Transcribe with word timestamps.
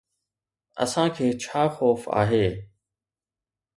اسان 0.83 1.07
کي 1.17 1.27
ڇا 1.43 1.63
خوف 1.75 2.01
آهي؟ 2.21 2.45